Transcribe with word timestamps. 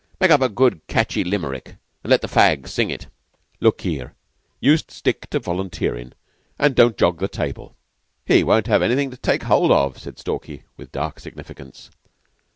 Make 0.19 0.31
up 0.31 0.41
a 0.41 0.49
good 0.49 0.81
catchy 0.87 1.23
Limerick, 1.23 1.75
and 2.03 2.09
let 2.09 2.21
the 2.21 2.27
fags 2.27 2.69
sing 2.69 2.89
it." 2.89 3.05
"Look 3.59 3.81
here, 3.81 4.15
you 4.59 4.75
stick 4.77 5.29
to 5.29 5.39
volunteerin', 5.39 6.13
and 6.57 6.73
don't 6.73 6.97
jog 6.97 7.19
the 7.19 7.27
table." 7.27 7.75
"He 8.25 8.43
won't 8.43 8.65
have 8.65 8.81
anything 8.81 9.11
to 9.11 9.17
take 9.17 9.43
hold 9.43 9.71
of," 9.71 9.99
said 9.99 10.17
Stalky, 10.17 10.63
with 10.75 10.91
dark 10.91 11.19
significance. 11.19 11.91